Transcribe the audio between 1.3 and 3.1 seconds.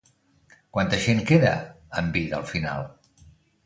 queda amb vida al final?